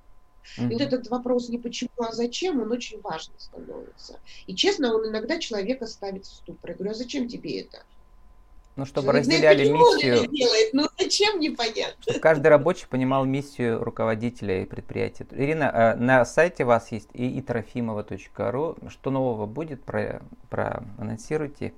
Угу. 0.57 0.67
И 0.67 0.73
вот 0.73 0.81
этот 0.81 1.09
вопрос 1.09 1.49
не 1.49 1.57
почему, 1.57 1.91
а 1.97 2.13
зачем, 2.13 2.61
он 2.61 2.71
очень 2.71 2.99
важный 3.01 3.35
становится. 3.37 4.19
И 4.47 4.55
честно, 4.55 4.95
он 4.95 5.07
иногда 5.07 5.37
человека 5.39 5.85
ставит 5.85 6.25
в 6.25 6.33
ступор. 6.33 6.71
Я 6.71 6.75
говорю, 6.75 6.91
а 6.91 6.95
зачем 6.95 7.27
тебе 7.27 7.61
это? 7.61 7.83
Ну, 8.77 8.85
чтобы 8.85 9.11
разделяли 9.11 9.67
миссию. 9.67 10.27
Делает, 10.27 10.73
ну, 10.73 10.87
зачем, 10.99 11.39
непонятно. 11.39 11.95
Чтобы 11.99 12.19
каждый 12.19 12.47
рабочий 12.47 12.85
понимал 12.87 13.25
миссию 13.25 13.83
руководителя 13.83 14.61
и 14.61 14.65
предприятия. 14.65 15.25
Ирина, 15.31 15.71
а, 15.73 15.95
на 15.95 16.23
сайте 16.25 16.63
у 16.63 16.67
вас 16.67 16.91
есть 16.91 17.09
и, 17.13 17.27
и 17.37 17.41
трофимова.ру. 17.41 18.77
Что 18.89 19.09
нового 19.09 19.47
будет? 19.47 19.83
Про, 19.83 20.21
про 20.51 20.83
анонсируйте. 20.99 21.73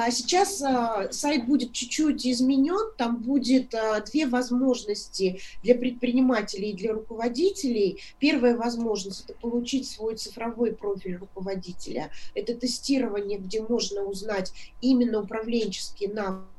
А 0.00 0.12
сейчас 0.12 0.62
а, 0.62 1.10
сайт 1.10 1.46
будет 1.46 1.72
чуть-чуть 1.72 2.24
изменен, 2.24 2.92
там 2.96 3.16
будет 3.16 3.74
а, 3.74 4.00
две 4.00 4.28
возможности 4.28 5.40
для 5.64 5.74
предпринимателей 5.74 6.70
и 6.70 6.76
для 6.76 6.92
руководителей. 6.92 8.00
Первая 8.20 8.56
возможность– 8.56 9.24
это 9.28 9.34
получить 9.34 9.90
свой 9.90 10.14
цифровой 10.14 10.72
профиль 10.72 11.16
руководителя. 11.16 12.12
Это 12.36 12.54
тестирование, 12.54 13.40
где 13.40 13.60
можно 13.60 14.04
узнать 14.04 14.52
именно 14.80 15.20
управленческие 15.20 16.10
навыки 16.12 16.57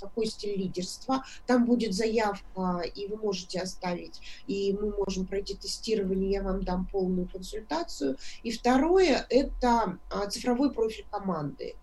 какой 0.00 0.26
стиль 0.26 0.56
лидерства. 0.56 1.24
Там 1.46 1.66
будет 1.66 1.94
заявка, 1.94 2.82
и 2.94 3.06
вы 3.06 3.16
можете 3.16 3.60
оставить, 3.60 4.20
и 4.46 4.76
мы 4.80 4.92
можем 4.96 5.26
пройти 5.26 5.54
тестирование, 5.54 6.32
я 6.32 6.42
вам 6.42 6.62
дам 6.62 6.86
полную 6.86 7.28
консультацию. 7.28 8.16
И 8.42 8.50
второе– 8.50 9.26
это 9.30 9.98
а, 10.10 10.26
цифровой 10.28 10.72
профиль 10.72 11.06
команды, 11.10 11.76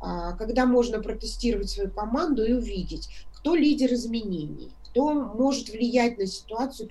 а, 0.00 0.32
когда 0.32 0.66
можно 0.66 1.00
протестировать 1.00 1.70
свою 1.70 1.90
команду 1.90 2.44
и 2.44 2.52
увидеть, 2.52 3.08
кто 3.34 3.54
лидер 3.54 3.92
изменений, 3.94 4.72
кто 4.84 5.12
может 5.12 5.68
влиять 5.68 6.18
на 6.18 6.26
ситуацию 6.26 6.88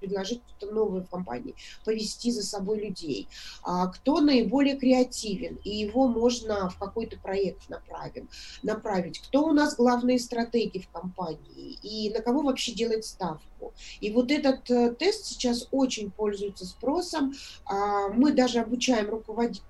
предложить 0.00 0.42
что-то 0.48 0.72
новое 0.74 1.02
в 1.02 1.08
компании, 1.08 1.54
повести 1.84 2.30
за 2.30 2.42
собой 2.42 2.80
людей, 2.80 3.28
а 3.62 3.86
кто 3.88 4.20
наиболее 4.20 4.76
креативен, 4.76 5.58
и 5.64 5.70
его 5.70 6.08
можно 6.08 6.68
в 6.68 6.78
какой-то 6.78 7.18
проект 7.18 7.68
направим, 7.68 8.28
направить, 8.62 9.20
кто 9.20 9.44
у 9.44 9.52
нас 9.52 9.76
главные 9.76 10.18
стратегии 10.18 10.80
в 10.80 10.88
компании, 10.88 11.78
и 11.82 12.10
на 12.10 12.20
кого 12.20 12.42
вообще 12.42 12.72
делать 12.72 13.04
ставку. 13.04 13.72
И 14.00 14.10
вот 14.10 14.30
этот 14.30 14.70
э, 14.70 14.94
тест 14.98 15.26
сейчас 15.26 15.68
очень 15.70 16.10
пользуется 16.10 16.64
спросом. 16.64 17.34
А, 17.66 18.08
мы 18.08 18.32
даже 18.32 18.60
обучаем 18.60 19.10
руководителей 19.10 19.64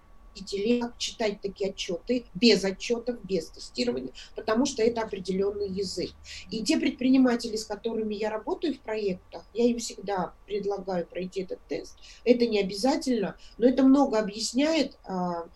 как 0.81 0.98
читать 0.98 1.40
такие 1.40 1.70
отчеты 1.70 2.24
без 2.35 2.64
отчетов, 2.64 3.22
без 3.24 3.50
тестирования, 3.50 4.12
потому 4.35 4.66
что 4.66 4.83
это 4.83 5.03
определенный 5.03 5.68
язык. 5.68 6.11
И 6.50 6.62
те 6.62 6.79
предприниматели, 6.79 7.57
с 7.57 7.64
которыми 7.64 8.14
я 8.14 8.31
работаю 8.31 8.74
в 8.74 8.81
проектах, 8.81 9.44
я 9.55 9.64
им 9.64 9.79
всегда 9.79 10.35
предлагаю 10.46 11.07
пройти 11.07 11.42
этот 11.42 11.61
тест. 11.68 11.96
Это 12.24 12.46
не 12.46 12.61
обязательно, 12.61 13.37
но 13.59 13.68
это 13.68 13.83
много 13.83 14.18
объясняет, 14.18 14.98
а, 15.05 15.48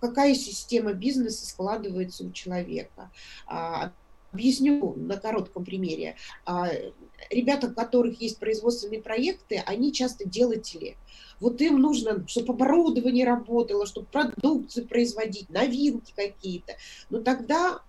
какая 0.00 0.34
система 0.34 0.92
бизнеса 0.92 1.46
складывается 1.46 2.24
у 2.24 2.32
человека. 2.32 3.10
А, 3.46 3.92
объясню 4.32 4.94
на 4.96 5.16
коротком 5.16 5.64
примере. 5.64 6.16
Ребята, 7.30 7.68
у 7.68 7.74
которых 7.74 8.20
есть 8.20 8.38
производственные 8.38 9.02
проекты, 9.02 9.62
они 9.66 9.92
часто 9.92 10.26
делатели. 10.26 10.96
Вот 11.40 11.60
им 11.60 11.80
нужно, 11.80 12.26
чтобы 12.26 12.54
оборудование 12.54 13.26
работало, 13.26 13.86
чтобы 13.86 14.06
продукцию 14.06 14.88
производить, 14.88 15.50
новинки 15.50 16.12
какие-то. 16.16 16.76
Но 17.10 17.20
тогда 17.20 17.80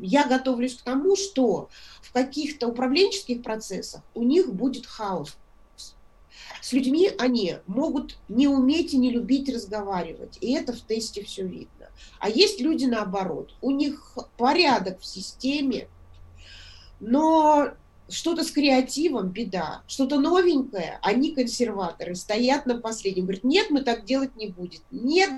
я 0.00 0.26
готовлюсь 0.26 0.76
к 0.76 0.82
тому, 0.82 1.16
что 1.16 1.68
в 2.02 2.12
каких-то 2.12 2.68
управленческих 2.68 3.42
процессах 3.42 4.02
у 4.14 4.22
них 4.22 4.52
будет 4.52 4.86
хаос. 4.86 5.36
С 6.60 6.72
людьми 6.72 7.10
они 7.18 7.56
могут 7.66 8.18
не 8.28 8.46
уметь 8.46 8.94
и 8.94 8.98
не 8.98 9.10
любить 9.10 9.52
разговаривать, 9.52 10.38
и 10.40 10.52
это 10.52 10.72
в 10.72 10.80
тесте 10.80 11.24
все 11.24 11.44
видно. 11.44 11.88
А 12.18 12.28
есть 12.28 12.60
люди 12.60 12.84
наоборот, 12.84 13.54
у 13.60 13.70
них 13.70 14.16
порядок 14.36 15.00
в 15.00 15.06
системе, 15.06 15.88
но 16.98 17.72
что-то 18.10 18.44
с 18.44 18.50
креативом 18.50 19.28
беда, 19.28 19.82
что-то 19.86 20.18
новенькое, 20.18 20.98
они 21.02 21.34
консерваторы, 21.34 22.14
стоят 22.14 22.66
на 22.66 22.78
последнем, 22.78 23.24
говорят, 23.24 23.44
нет, 23.44 23.70
мы 23.70 23.82
так 23.82 24.04
делать 24.04 24.36
не 24.36 24.48
будем, 24.48 24.80
нет, 24.90 25.30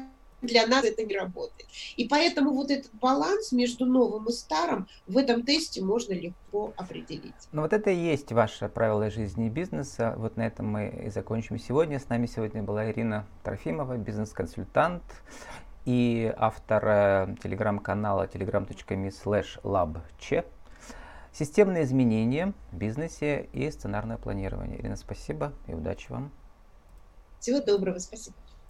для 0.42 0.66
нас 0.66 0.84
это 0.84 1.04
не 1.04 1.16
работает. 1.16 1.68
И 1.96 2.06
поэтому 2.08 2.52
вот 2.52 2.70
этот 2.70 2.92
баланс 2.94 3.52
между 3.52 3.86
новым 3.86 4.28
и 4.28 4.32
старым 4.32 4.88
в 5.06 5.16
этом 5.16 5.44
тесте 5.44 5.82
можно 5.82 6.12
легко 6.12 6.74
определить. 6.76 7.34
Ну 7.52 7.62
вот 7.62 7.72
это 7.72 7.90
и 7.90 7.96
есть 7.96 8.32
ваше 8.32 8.68
правило 8.68 9.08
жизни 9.10 9.46
и 9.46 9.50
бизнеса. 9.50 10.14
Вот 10.18 10.36
на 10.36 10.46
этом 10.46 10.66
мы 10.66 11.04
и 11.06 11.10
закончим 11.10 11.58
сегодня. 11.58 11.98
С 11.98 12.08
нами 12.08 12.26
сегодня 12.26 12.62
была 12.62 12.90
Ирина 12.90 13.26
Трофимова, 13.44 13.96
бизнес-консультант 13.96 15.02
и 15.84 16.32
автор 16.36 16.84
э, 16.86 17.36
телеграм-канала 17.42 18.26
telegram.me 18.26 19.10
slash 19.10 19.60
labche. 19.62 20.44
Системные 21.32 21.84
изменения 21.84 22.52
в 22.72 22.76
бизнесе 22.76 23.48
и 23.52 23.70
сценарное 23.70 24.18
планирование. 24.18 24.78
Ирина, 24.78 24.96
спасибо 24.96 25.54
и 25.66 25.72
удачи 25.72 26.10
вам. 26.10 26.30
Всего 27.40 27.60
доброго, 27.60 27.98
спасибо. 27.98 28.36